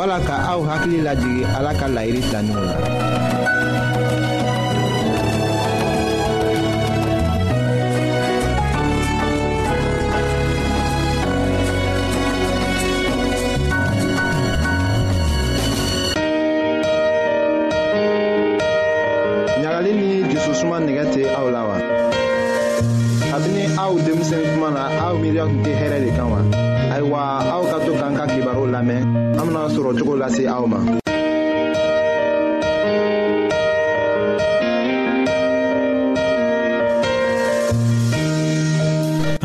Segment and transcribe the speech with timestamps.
[0.00, 2.64] wala ka aw hakili lajigi ala ka laɲini tilaninw
[19.62, 21.76] la ni jususuma nigɛ tɛ aw la wa
[23.30, 26.40] kabini aw denmisɛn tuma na aw miiriya tun tɛ hɛrɛ de kan wa
[26.94, 27.20] ayiwa
[27.54, 29.00] aw ka to k'an ka kibaru lamɛn
[29.38, 30.78] an bena sɔrɔ cogo lase aw ma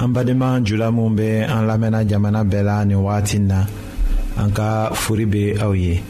[0.01, 3.59] an badenma jula minw be an lamɛnna jamana bɛɛ la nin wagati na
[4.41, 6.01] an ka fori be aw ye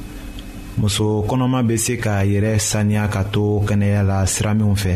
[0.79, 4.95] muso kɔnɔma be se k'a yɛrɛ saniya ka to kɛnɛya la sira minw fɛ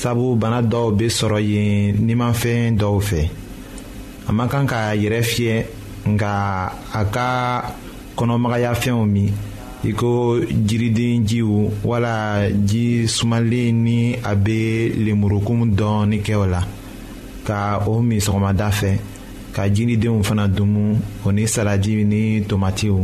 [0.00, 3.22] sabu bana dɔw be sɔrɔ yen nimanfɛn dɔw fɛ
[4.28, 5.66] a man kan k'a yɛrɛ fiyɛ
[6.08, 6.32] nga
[6.92, 7.28] a ka
[8.16, 9.32] kɔnɔmagayafɛnw min
[9.84, 16.60] i ko jiriden jiw wala ji sumalen ni a be lenmurukun dɔɔni kɛ o la
[17.46, 18.98] ka o min sɔgɔmada fɛ
[19.52, 22.96] ka jiridenw fana dumu o ni saladi ni tomatiw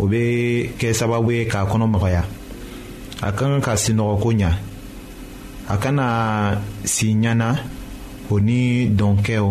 [0.00, 2.24] o be kɛ sababu ye k'a kɔnɔ magaya
[3.22, 4.52] a ka kan ka sinɔgɔko ɲa
[5.66, 7.48] a kana si ɲana
[8.32, 8.60] o ni
[8.98, 9.48] dɔnkɛw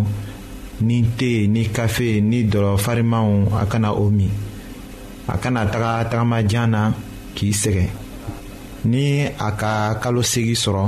[0.87, 3.29] ni te ni kafe ni dɔlɔfarimaw
[3.59, 4.29] a kana o min
[5.27, 6.81] a kana taga tagamajan na
[7.35, 7.89] k'i sɛgɛn
[8.91, 10.83] ni a ka kalo segi sɔrɔ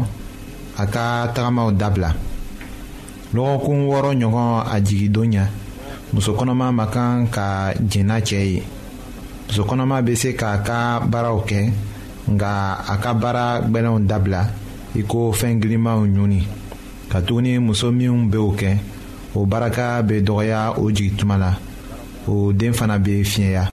[0.78, 2.10] a ka tagamaw dabila
[3.36, 5.44] lɔgɔkun wɔɔrɔ ɲɔgɔn a jigindon ɲa
[6.14, 8.62] muso kɔnɔma ma kan ka jɛnna cɛ ye
[9.48, 11.72] muso kɔnɔma bɛ se k'a ka baaraw kɛ
[12.30, 12.50] nka
[12.94, 14.42] a ka baara gbɛlɛnw dabila
[14.96, 16.42] i ko fɛn girinmaw ɲuni
[17.12, 18.72] katuguni muso minw b'o kɛ
[19.36, 21.52] o baraka be dɔgɔya o jigituma la
[22.28, 23.68] o den fana be fiɲɛya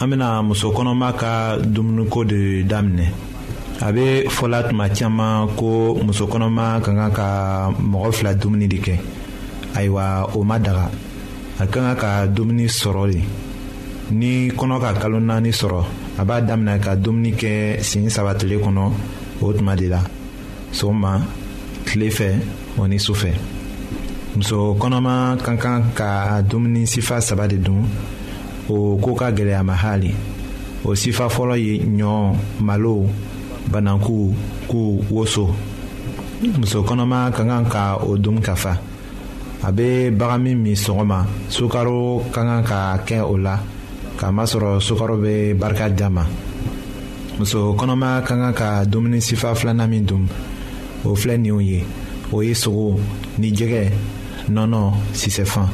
[0.00, 1.32] an bena muso kɔnɔma ka
[1.72, 2.40] dumuniko de
[2.70, 3.06] daminɛ
[3.80, 4.06] a be
[4.36, 5.68] fɔla tuma caaman ko
[6.06, 7.28] muso kɔnɔma ka kan ka
[7.90, 8.92] mɔgɔ fila dumuni de kɛ
[9.76, 10.04] ayiwa
[10.36, 10.84] o ma daga
[11.58, 13.20] a ka kan ka dumuni sɔrɔ le
[14.10, 15.82] ni kɔnɔ ka kalo naani sɔrɔ
[16.18, 18.90] a b'a daminɛ ka dumuni kɛ siin saba tile kɔnɔ
[19.40, 20.00] o tuma de la
[20.74, 21.20] sɔgɔma
[21.86, 22.30] tile fɛ
[22.78, 23.30] o ni su fɛ
[24.36, 27.84] muso kɔnɔma ka kan ka dumuni sifa saba de dun
[28.68, 30.12] o koo ka gwɛlɛya ma hali
[30.86, 32.12] o sifa fɔlɔ ye ɲɔ
[32.66, 33.06] malo
[33.72, 34.34] bananku
[34.70, 34.80] ku
[35.14, 35.46] woso
[36.58, 38.74] muso kɔnɔma ka kan ka o dum ka fa
[39.62, 41.18] a bɛ bagan min min sɔgɔma
[41.48, 43.56] sukaro ka kan ka kɛ o la
[44.18, 46.24] kamasɔrɔ sukaro bɛ barika di a ma
[47.38, 50.26] muso kɔnɔma ka kan ka dumuni sifa filanan min dun
[51.04, 51.84] o filɛ nin ye
[52.32, 52.98] o ye sogo
[53.38, 53.92] ni jɛgɛ
[54.50, 55.70] nɔnɔ sisɛfan.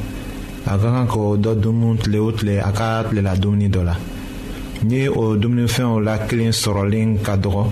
[0.67, 3.94] a ka kan k'o dɔ dumu tile o tile a ka tilela dumuni dɔ la
[4.88, 7.65] ni o dumunifɛnw la kelen sɔrɔlen ka dɔgɔ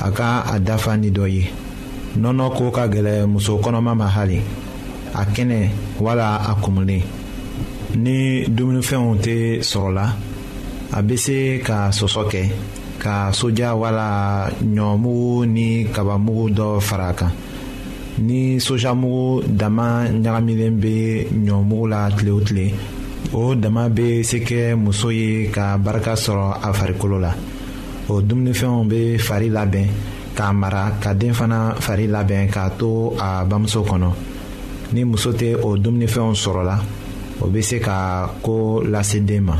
[0.00, 1.44] a ka a dafa ni dɔ ye
[2.22, 4.40] nɔnɔ ko ka gɛlɛ muso kɔnɔma ma hali
[5.14, 5.60] a kɛnɛ
[6.04, 7.02] wala a kumulen
[8.02, 9.36] ni dumunifɛnw tɛ
[9.70, 10.06] sɔrɔla
[10.92, 12.42] a bɛ se ka sɔsɔ kɛ
[12.98, 17.32] ka soja wala ɲɔmugu ni kabamugu dɔ fara a kan
[18.20, 20.94] ni sojamugu dama ɲagamilen bɛ
[21.46, 22.66] ɲɔmugu la tile o tile
[23.32, 27.34] o dama bɛ se kɛ muso ye ka barika sɔrɔ a farikolo la
[28.10, 29.88] o dumunifɛnw bɛ fari labɛn
[30.36, 34.10] k'a mara ka den fana fari labɛn k'a to a bamuso kɔnɔ
[34.92, 36.76] ni muso tɛ o dumunifɛnw sɔrɔla
[37.42, 39.56] o bɛ se ka ko lase den ma.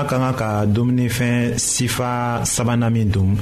[0.00, 3.36] an ka kan ka dumunifɛn sifa sabanan min dun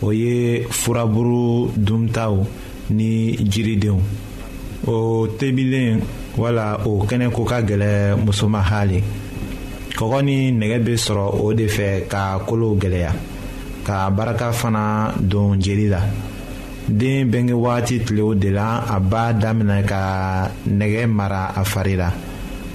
[0.00, 2.38] o ye furaburu duntaw
[2.94, 3.98] ni jiridenw
[4.86, 5.98] o tebilen
[6.38, 9.02] wala o kɛnɛ ko ka gɛlɛ muso ma hali
[9.98, 13.12] kɔgɔ ni nɛgɛ bɛ sɔrɔ o de fɛ ka kolo gɛlɛya
[13.84, 15.98] ka baraka fana don jeli la
[16.88, 20.02] den bɛnkɛ waati tilew de la a b'a daminɛ ka
[20.70, 22.10] nɛgɛ mara a fari la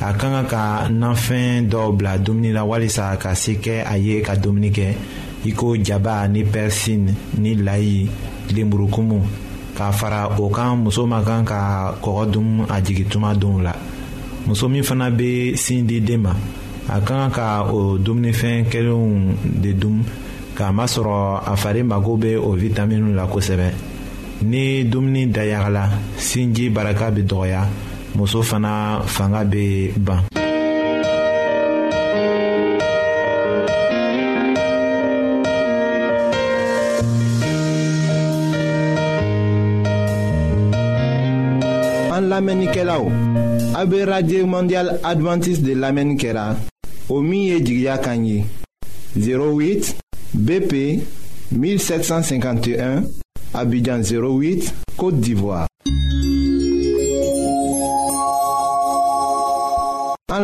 [0.00, 0.64] a ka kan ka
[0.94, 4.94] nanfɛn dɔw bila dumuni la walisa ka se kɛ a ye ka dumuni kɛ
[5.44, 7.10] i ko jaba ni pɛrisini
[7.42, 8.06] ni layi
[8.54, 9.18] lenburukumu
[9.76, 13.74] k'a fara o kan muso ma kan ka kɔgɔ dun a jigi tuma donw la
[14.46, 16.32] muso min fana bɛ sin di den ma
[16.88, 20.04] a ka kan ka o dumunifɛn kelenw de dun
[20.56, 23.68] k'a masɔrɔ a fari mago bɛ o vitaminiw la kosɛbɛ
[24.46, 27.62] ni dumuni dayagala sinji baraka bɛ dɔgɔya
[28.14, 30.18] Moussofana, fangabe, fanga ban.
[42.16, 43.10] En l'Amenikelao.
[44.46, 46.56] mondial adventiste de l'Amenikela,
[47.08, 47.86] au milieu du
[49.16, 49.96] 08
[50.34, 51.00] bp
[51.52, 53.02] 1751
[53.54, 55.66] abidjan 08 côte d'ivoire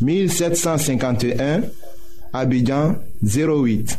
[0.00, 1.62] 1751,
[2.32, 3.98] Abidjan 08.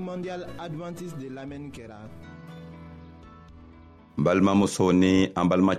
[0.00, 1.98] mondial adventiste de l'Amen Kera.
[4.16, 5.76] Balma Moussoni en balma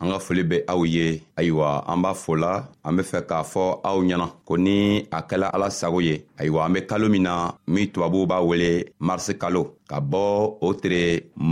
[0.00, 1.06] an ka foli bɛ aw ye
[1.38, 2.52] ayiwa an b'a fola
[2.86, 4.76] an be fɛ k'a fɔ aw ɲɛna ko ni
[5.16, 7.34] a kɛla ala sago ye ayiwa an be kalo min na
[7.72, 8.70] min tubabuw b'a wele
[9.06, 10.22] marisi kalo ka bɔ
[10.66, 11.02] o tere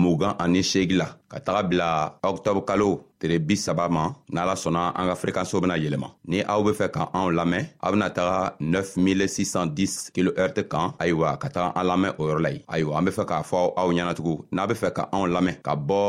[0.02, 1.88] mugan ani seegi la ka taga bila
[2.28, 2.88] ɔktɔbr kalo
[3.20, 7.02] tere bisaba ma n'ala sɔnna an ka frékanso bena yɛlɛma ni aw be fɛ ka
[7.16, 12.40] anw lamɛn aw bena taga 9610 kilohertz kan ayiwa ka taga an lamɛn o yɔrɔ
[12.44, 15.24] la ye ayiwa an be fɛ k'a fɔ aw ɲɛnatugun n'a be fɛ ka anw
[15.34, 16.02] lamɛn ka bɔ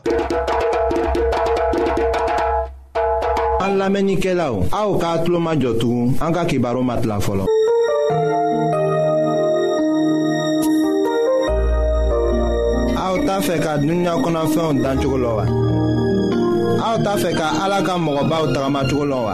[3.63, 6.81] an lamɛnnikɛlaw aw k'a tulo majɔ tugun an ka kibaru
[13.37, 15.45] t'a fɛ ka dunuya kɔnɔfɛnw dan cogo la wa.
[16.89, 19.33] aw t'a fɛ ka ala ka mɔgɔbaw tagamacogo la wa.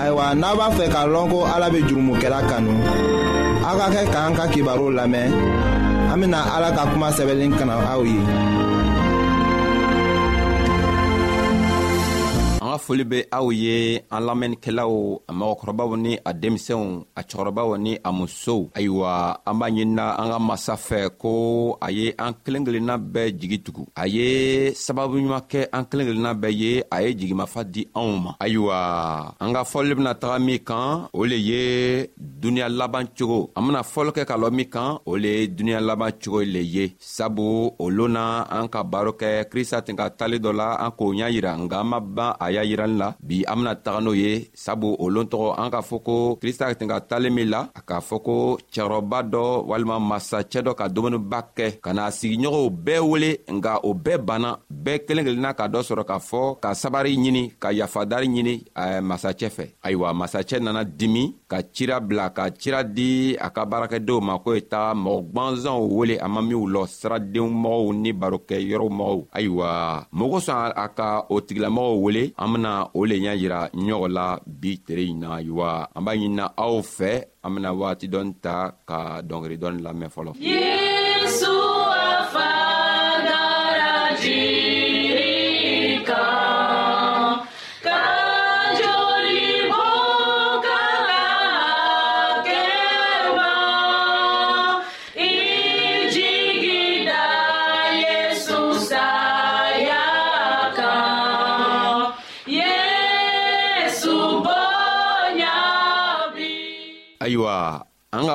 [0.00, 2.72] ayiwa n'a b'a fɛ k'a lɔn ko ala bɛ jurumokɛla kanu
[3.66, 5.30] aw ka kɛ k'an ka kibaru lamɛn
[6.12, 7.74] an bɛna ala ka kuma sɛbɛnni kana
[8.08, 8.18] ye.
[12.74, 14.92] an ka foli be aw ye an lamɛnnikɛlaw
[15.28, 20.28] a mɔgɔkɔrɔbaw ni a denmisɛnw a cɛgɔrɔbaw ni a musow ayiwa an b'a ɲinina an
[20.32, 25.18] ka masa fɛ ko a ye an kelen kelenna bɛɛ jigi tugu a ye sababu
[25.22, 28.76] ɲuman kɛ an kelen kelenna bɛɛ ye a ye jigimafa di anw ma ayiwa
[29.40, 33.82] an ka fɔli bena taga min kan o le ye duniɲa laban cogo an bena
[33.82, 37.70] fɔli kɛ ka lɔ min kan o le ye duniɲa laban cogo le ye sabu
[37.78, 41.14] o loon na an ka baro kɛ krista tun ka tali dɔ la an k'o
[41.14, 44.14] ɲa yira nga an ma ban a y'a yirali la bi an bena taga n'o
[44.14, 44.30] ye
[44.64, 47.80] sabu o loon tɔgɔ an k'a fɔ ko krista tun ka talen min la a
[47.88, 48.34] k'a fɔ ko
[48.72, 53.94] cɛrɔba dɔ walima masacɛ dɔ ka dumuniba kɛ ka n'a sigiɲɔgɔnw bɛɛ wele nga o
[53.94, 54.50] bɛɛ banna
[54.84, 58.54] bɛɛ kelen kelenna ka dɔ sɔrɔ k'a fɔ ka sabari ɲini ka yafadari ɲini
[59.02, 64.20] masacɛ fɛ ayiwa masacɛ nana dimi ka cira bila ka cira di a ka baarakɛdenw
[64.20, 68.56] ma ko ye taga mɔgɔ gwanzanw wele a ma minw lɔ siradenw mɔgɔw ni barokɛ
[68.70, 69.68] yɔrɔw mɔgɔw ayiwa
[70.18, 74.26] mɔgɔ sɔn a ka o tigilamɔgɔw wele an bena o le ɲa yira ɲɔgɔn la
[74.60, 77.10] bi tere ɲi na ayiwa an b'a ɲinina aw fɛ
[77.44, 78.54] an bena wagati dɔni ta
[78.88, 81.54] ka dɔngeri dɔni lamɛn fɔlɔ yesu
[82.08, 82.48] a fa
[83.28, 84.63] daraji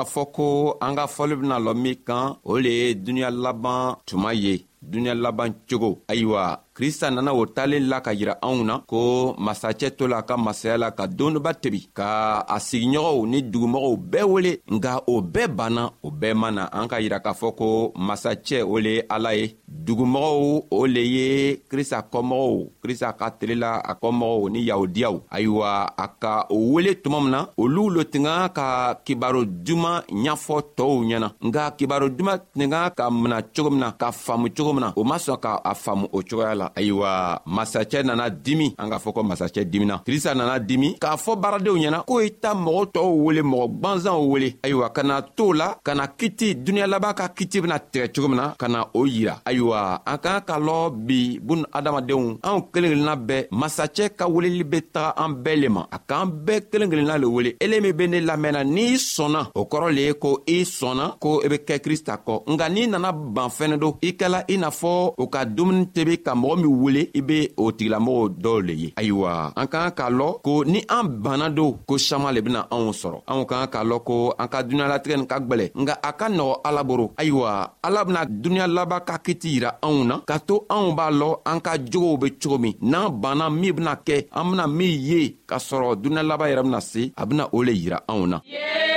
[0.04, 0.46] k'a fɔ ko
[0.86, 4.54] an ka fɔli bena lɔ min kan o le ye duniɲa laban tuma ye
[4.92, 6.42] duniɲa laban cogo ayiwa
[6.80, 9.00] krista nana o talen la ka yira anw na ko
[9.46, 12.08] masacɛ to la ka masaya la ka dondoba tebi ka
[12.56, 16.88] a sigiɲɔgɔnw ni dugumɔgɔw bɛɛ wele nga o bɛɛ banna o bɛɛ ma na an
[16.88, 21.28] ka yira k'a fɔ ko masacɛ o le ye ala ye dugumɔgɔw o le ye
[21.70, 27.20] krista kɔmɔgɔw krista ka telela a kɔmɔgɔw ni yahudiyaw ayiwa a ka o wele tuma
[27.22, 28.68] min na olu lo tun ka ka
[29.06, 33.92] kibaro duman ɲ'fɔ tɔɔw ɲɛna nga kibaro duman tun ka ka mina cogo min na
[34.00, 36.70] ka faamu cogo min na o ma sɔn ka a faamu o cogoya la kan
[36.82, 41.36] ayiwa masacɛ nana dimi an k'a fɔ ko masacɛ dimina krista nana dimi k'a fɔ
[41.40, 45.22] baaradenw ɲɛna ko i e ta mɔgɔ tɔɔw wele mɔgɔ gwanzanw wele ayiwa ka na
[45.22, 48.68] to la ka na kiti duniɲa laban ka kiti bena tigɛ cogo min na ka
[48.68, 53.48] na o yira ayiwa an k'an ka lɔ bi bun adamadenw anw kelen kelenna bɛɛ
[53.52, 57.28] masacɛ ka weleli be taga an bɛɛ le ma a k'an bɛɛ kelen kelenna le
[57.28, 61.18] wele ele min be ne lamɛnna n'i sɔnna o kɔrɔ le ye ko i sɔnna
[61.20, 64.44] ko i e be kɛ krista kɔ nka n'i nana ban fɛnɛ don i kɛla
[64.48, 68.30] i n'a fɔ o ka dumuni tebi ka mɔgɔ min wele i be o tigilamɔgɔ
[68.44, 72.34] dɔw le ye ayiwa an k'an k'a lɔn ko ni an banna do ko saman
[72.36, 75.66] le bena anw sɔrɔ anw k'an k'a lɔn ko an ka duniɲalatigɛ nin ka gwɛlɛ
[75.82, 77.52] nga a ka nɔgɔ ala boro ayiwa
[77.88, 81.60] ala bena duniɲa laban ka kiti yira anw na k'a to anw b'a lɔn an
[81.66, 85.58] ka jogow be cogo min n'an banna min bena kɛ an bena min ye k'a
[85.68, 88.89] sɔrɔ duniɲa laban yɛrɛ bena se a bena o le yira anw na yeah!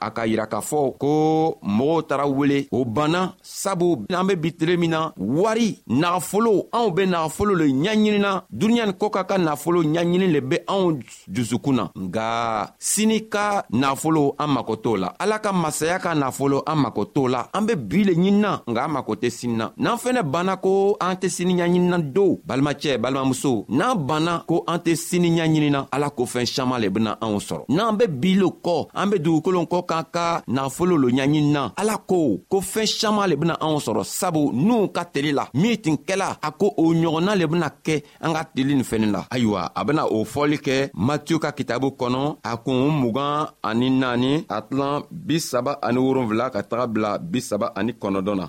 [0.00, 4.52] a k'a yira k'a fɔ ko mɔgɔw taara wele o banna sabu an be bi
[4.52, 9.38] tile min na wari nagafolo anw be nagafolo le ɲaɲinina duniɲa ni kɔ ka ka
[9.38, 15.12] nafolo ɲaɲini le be anw dusukun na nga sini ka nafolo an mako t'o la
[15.18, 18.84] ala ka masaya ka nafolo an mako t'o la an be bi le ɲinina nga
[18.84, 23.64] an mako tɛ sinina n'an fɛnɛ banna ko an tɛ sini ɲaɲinina do balimacɛ balimamuso
[23.68, 27.64] n'an banna ko an tɛ sini ɲaɲinina ala ko fɛɛn saman le bena anw sɔrɔ
[27.68, 31.62] n'an be bi lo kɔ an be dugukolon kɔ kan ka nafolo lo ɲaɲini na
[31.80, 32.16] ala ko
[32.50, 36.28] ko fɛɛn saman le bena anw sɔrɔ sabu n'u ka teli la min tin kɛla
[36.46, 39.80] a ko o ɲɔgɔnna le bena kɛ an ka teli nin fɛnɛ la ayiwa a
[39.86, 40.74] bena o fɔli kɛ
[41.06, 43.36] matiyu ka kitabu kɔnɔ a kun mugan
[43.68, 44.94] ani naani a tilan
[45.26, 48.46] bisaba ani woronfila ka taga bila bisaba ani kɔnɔdɔn na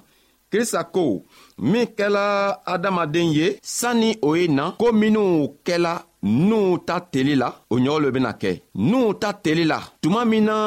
[0.52, 1.24] krista ko
[1.72, 2.24] min kɛla
[2.74, 8.02] adamaden ye sanni o ye na ko minw kɛla n'u ta teli la o ɲɔgɔn
[8.04, 10.58] lo bena kɛ n'u ta teli la tuma min na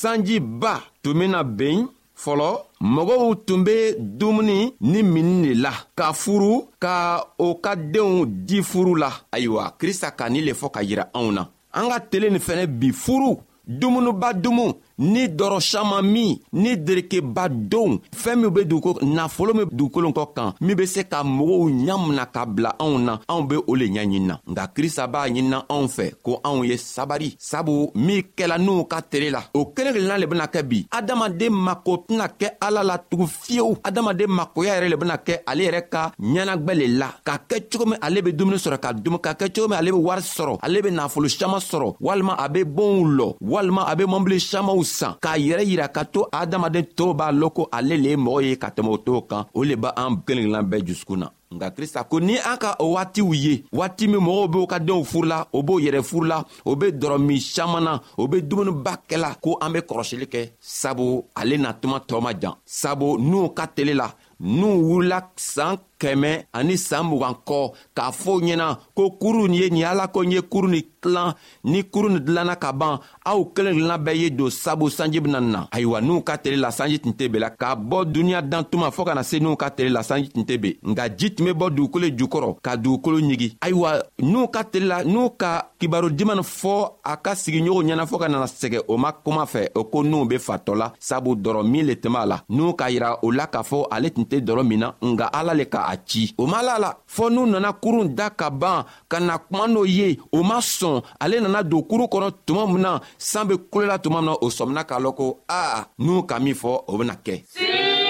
[0.00, 1.88] sanji ba tun bena ben
[2.24, 2.48] fɔlɔ
[2.80, 8.62] mɔgɔw tun be dumuni ni minni de la ka furu ka o ka denw di
[8.62, 12.30] furu la ayiwa krista ka nin le fɔ ka yira anw na an ka tele
[12.30, 18.50] nin fɛnɛ bi furu dumunuba dumu ni dɔrɔ saman min ni derekeba denw fɛɛn min
[18.50, 22.74] be dugukolo nafolo min dugukolo kɔ kan min be se ka mɔgɔw ɲamina ka bila
[22.80, 26.64] anw na anw be o le ɲaɲinina nka krista b'a ɲinina anw fɛ ko anw
[26.66, 30.62] ye sabari sabu min kɛla n'u ka tere la o kelen kelenna le bena kɛ
[30.68, 35.42] bi adamaden mako tɛna kɛ ala la tugu fiyewu adamaden makoya yɛrɛ le bena kɛ
[35.46, 38.92] ale yɛrɛ ka ɲɛnagwɛ le la ka kɛ cogo min ale be dumuni sɔrɔ ka
[38.92, 42.34] dumi ka kɛ cogo min ale be wari sɔrɔ ale be nafolo saman sɔrɔ walima
[42.36, 46.20] a be boonw lɔ walima a be mɔbili samanw san k'a yɛrɛ yira ka to
[46.32, 49.44] adamaden tɔɔw b'a lɔn ko ale le ye mɔgɔ ye ka tɛmɛ o t'o kan
[49.54, 52.86] o le b' an kelenkelenlan bɛɛ jusukun na nka krista ko ni an ka o
[52.94, 56.86] waatiw ye waati min mɔgɔw b'u ka denw furula o b'o yɛrɛ furula o be
[57.00, 61.98] dɔrɔmi saman na o be dumuniba kɛla ko an be kɔrɔsili kɛ sabu ale natuma
[62.08, 64.08] tɔɔ ma jan sabu n'u ka tele la
[64.40, 69.70] n'u wurila saan kɛmɛ ani saan mugan kɔ k'a fɔ ɲɛna ko kuru nin ye
[69.70, 71.34] nin ala ko n ye kuru nin tilan
[71.64, 75.40] ni kuru nin dilanna ka ban aw kelen kelenna bɛɛ ye don sabu sanji bena
[75.40, 78.42] nin na ayiwa n'u ka teri la sanji tun tɛ ben la k'a bɔ duniɲa
[78.48, 81.30] dan tuma fɔɔ kana se n'u ka teri la sanji tun tɛ ben nka ji
[81.34, 85.70] tun be bɔ dugukolo jukɔrɔ ka dugukolo ɲigi ayiwa n'u ka teri la n'u ka
[85.78, 89.68] kibaro diman fɔ a ka sigiɲɔgɔn ɲɛna fɔɔ ka nana sɛgɛ o ma kuma fɛ
[89.74, 92.86] o ko n'u be fatɔ la sabu dɔrɔn min le tɛmɛ a la n'u ka
[92.90, 95.87] yira o la k'a fɔ ale tun tɛ dɔrɔn min na nga ala le ka
[95.88, 99.34] a ci o ma la la fɔɔ n'u nana kurun da ka ban ka na
[99.46, 102.92] kuma n'o ye o ma sɔn ale nana don kurun kɔnɔ tuma min na
[103.28, 106.54] san be kulela tuma min na o sɔmina k'a lɔn ko aa n'u ka min
[106.60, 108.07] fɔ o bena kɛ Sii!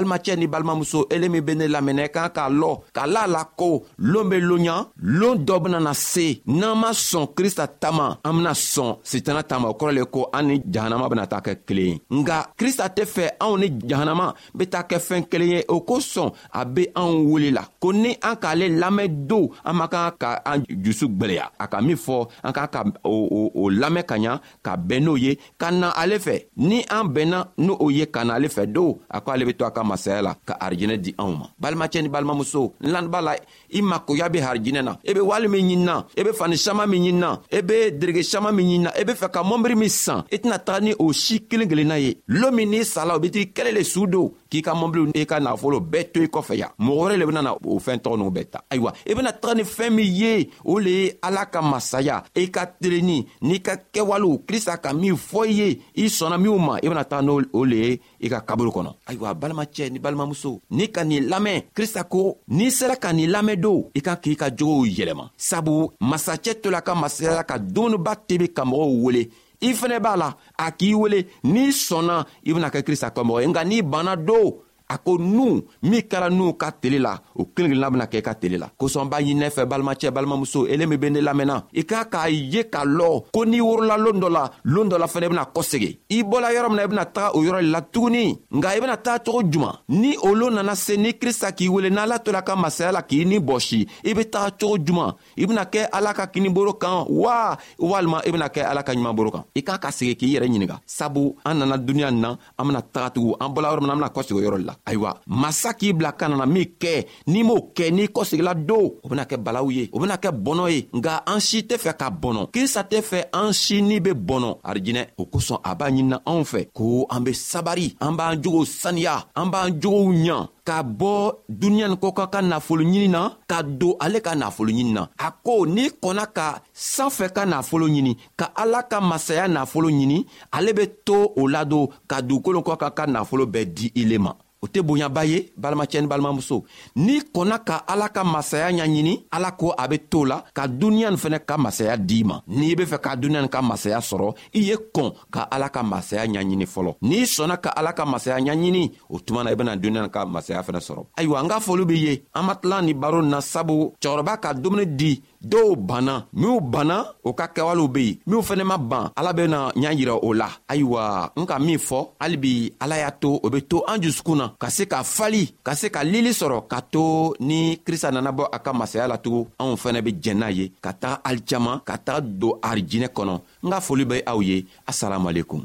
[0.00, 3.84] balimacɛ ni balimamuso ele min be ne lamɛnɛ kan k'a lɔ k'a la la ko
[3.98, 8.50] loon be loɲa loon dɔ benana se n'an ma sɔn krista ta ma an bena
[8.52, 11.86] sɔn sitana ta ma o kɔrɔ le ko an ni jahanama bena ta kɛ kelen
[11.86, 15.80] ye nga krista tɛ fɛ anw ni jahanama be ta kɛ fɛɛn kelen ye o
[15.84, 20.10] kosɔn a be anw wele la ko ni an k'ale lamɛn don an man kan
[20.18, 24.40] ka an jusu gwɛlɛya a ka min fɔ an k'an ka o lamɛn ka ɲa
[24.62, 28.24] ka bɛn n'o ye ka na ale fɛ ni an bɛnna ni o ye ka
[28.24, 30.96] na ale fɛ don a ko ale be to a ka masaya la ka arijinɛ
[31.04, 33.32] di anw ma balimacɛ ni balimamuso n laninba la
[33.76, 36.56] i makoya be harijinɛ na i e be wali min ɲinina i e be fani
[36.56, 39.76] saman min ɲinina i e be derege saman min ɲinina i be fɛ ka mɔnbiri
[39.82, 43.16] min san i tɛna taga ni o si kelen kelenna ye lo min n'i sala
[43.16, 46.22] o be t'i kelen le su don k'i ka mɔnbiri i ka nafolo bɛɛ to
[46.22, 49.14] i kɔfɛ yan mɔgɔ wɛrɛ le benana o fɛn tɔgɔ n'u bɛɛ ta ayiwa i
[49.14, 53.18] bena taga ni fɛɛn min ye o le ye ala ka masaya i ka tilenni
[53.42, 57.04] n'i ka kɛwalew krista ka min fɔ i ye i sɔnna minw ma i bena
[57.04, 61.02] taga n'o le ye i ka kaburu kɔnɔ ayiwa balimacɛ cɛ ni balimamuso ni ka
[61.04, 62.20] nin lamɛn krista ko
[62.56, 65.74] n'i sera ka nin lamɛn don i kan k'i ka jogow yɛlɛma sabu
[66.10, 69.22] masacɛ to la ka masaya ka dumuniba tebi ka mɔgɔw wele
[69.60, 71.20] i fɛnɛ b'a la a k'i wele
[71.52, 72.16] n'i sɔnna
[72.48, 74.48] i bena kɛ krista kɔmɔgɔ ye nka n'i banna don
[74.90, 78.22] a ko nu min kɛra nuw ka tele la o kelen kelenna bena kɛ i
[78.26, 81.82] ka tele la kosɔn b'a ɲinɛ fɛ balimacɛ balimamuso ele min be ne lamɛnna i
[81.90, 85.24] k'a k'a ye k'a lɔ ko n'i worola loon dɔ la loon dɔ la fɛnɛ
[85.24, 87.80] i bena kɔsegi i bɔla yɔrɔ min na i bena taga o yɔrɔ le la
[87.82, 88.24] tuguni
[88.58, 91.88] nga i bena taga cogo juman ni o loon nana se ni krista k'i wele
[91.90, 95.64] n'ala tola ka masaya la k'i ni bɔsi i be taga cogo juman i bena
[95.64, 99.60] kɛ ala ka kiniboro kan wa walima i bena kɛ ala ka ɲumanboro kan i
[99.62, 103.36] k'a ka segi k'i yɛrɛ ɲininga sabu an nana duniɲa nin na an bena tagatugu
[103.40, 105.92] an bɔla yɔrɔ min na an bena kɔsegi o yɔrɔ le la ayiwa masa k'i
[105.92, 109.70] bila kana na min kɛ n'i m'o kɛ n'i kɔsegila do o bena kɛ balawu
[109.72, 113.00] ye o bena kɛ bɔnɔ ye nga an si tɛ fɛ ka bɔnɔ krista tɛ
[113.02, 117.06] fɛ an si ni be bɔnɔ arijinɛ o kosɔn a b'a ɲinina anw fɛ ko
[117.10, 121.96] an be sabari an b'an jogow saniya an b'an jogow ɲa ka bɔ duniɲa nin
[121.98, 125.64] kɔ ka ka nafolo ɲini na ka don ale ka nafolo ɲini na a ko
[125.66, 130.84] n'i kɔnna ka sanfɛ ka nafolo ɲini ka ala ka masaya nafolo ɲini ale be
[131.04, 134.80] to o ladon ka dugukolo kɔ ka ka nafolo bɛɛ di ile ma o tɛ
[134.82, 136.64] bonyaba ye balimacɛ ni balimamuso
[136.96, 141.10] n'i kɔnna ka ala ka masaya ɲaɲini ala ko a be to la ka duniɲa
[141.10, 144.34] nin fɛnɛ ka masaya d'i ma n'i be fɛ ka duniɲa nin ka masaya sɔrɔ
[144.54, 148.38] i ye kɔn ka ala ka masaya ɲaɲini fɔlɔ n'i sɔnna ka ala ka masaya
[148.38, 151.58] ɲaɲini o tuma na i bena duniɲa nin ka masaya fɛnɛ sɔrɔ ayiwa an ka
[151.60, 155.74] foli be ye an ma tila ni baro na sabu cɛgɔrɔba ka dumuni di dɔw
[155.76, 159.90] banna minw banna o ka kɛwalew be yen minw fɛnɛ ma ban ala bena ɲa
[159.98, 163.82] yira o la ayiwa n ka min fɔ halibi ala y'a to o be to
[163.88, 167.76] an jusukun na ka se ka fali ka se ka lili sɔrɔ ka to ni
[167.84, 171.20] krista nana bɔ a ka masaya latugun anw fɛnɛ be jɛn n'a ye ka taga
[171.24, 175.64] alicaman ka taga don arijinɛ kɔnɔ n ka foli be aw ye asalamualekum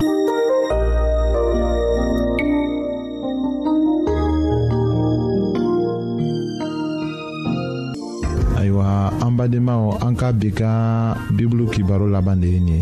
[8.79, 10.71] ayiwa an badenmaw an ka bi ka
[11.33, 12.81] bibulu kibaro laban de ye nin ye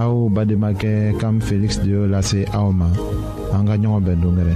[0.00, 2.88] aw bademakɛ kam feliksi de y'o lase aw ma
[3.54, 4.54] an ka ɲɔgɔn bɛn dongɛrɛ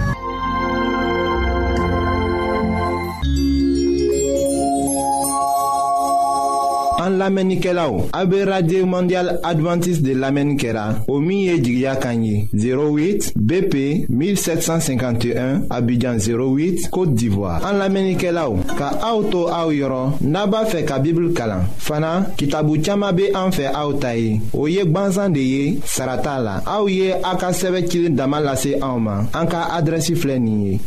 [7.08, 15.62] An lamenike la abe Radio Mondial Adventist de l'amenkera au milieu du 08 BP 1751,
[15.70, 17.62] abidjan 08, Côte d'Ivoire.
[17.64, 18.44] An lamenike la
[18.76, 25.30] ka Auto aou naba fe kalan, fana kitabu chama be anfe aoutaï, Oye yek banzan
[25.30, 30.78] de ye, sarata la, aou Se akaseve en damalase aouman, an ka adresi flenye,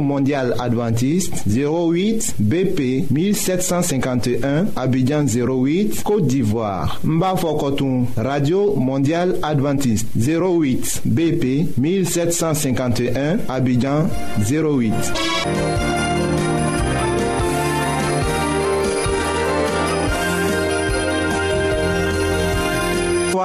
[0.00, 5.57] Mondial Adventist, 08 BP 1751, abidjan 08.
[5.64, 14.06] 08 Côte d'Ivoire Mbafokotoum Radio Mondiale Adventiste 08 BP 1751 Abidjan
[14.38, 14.92] 08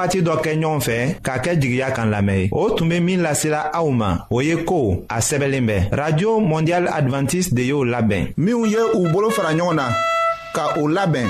[0.04, 3.22] wagati dɔ kɛ ɲɔgɔn fɛ k'a kɛ jigiya kan lamɛn ye o tun bɛ min
[3.24, 8.34] lasela aw ma o ye ko a sɛbɛnlen bɛ radio mondial adventiste de y'o labɛn
[8.36, 9.88] minnu ye u bolo fara ɲɔgɔn na
[10.54, 11.30] ka o labɛn